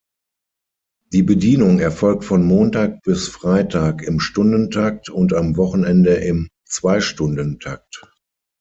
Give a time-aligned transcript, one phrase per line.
[1.13, 8.11] Die Bedienung erfolgt von Montag bis Freitag im Stundentakt und am Wochenende im Zweistundentakt.